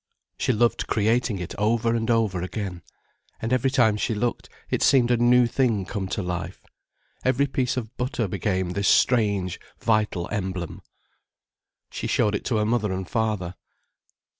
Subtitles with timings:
[0.39, 2.81] She loved creating it over and over again.
[3.39, 6.65] And every time she looked, it seemed a new thing come to life.
[7.23, 10.81] Every piece of butter became this strange, vital emblem.
[11.91, 13.53] She showed it to her mother and father.